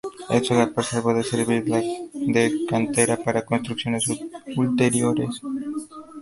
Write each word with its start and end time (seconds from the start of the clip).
Esto 0.31 0.55
lo 0.55 0.73
preservó 0.73 1.13
de 1.13 1.23
servir 1.23 1.63
de 1.63 2.65
cantera 2.67 3.17
para 3.17 3.45
construcciones 3.45 4.05
ulteriores. 4.57 5.43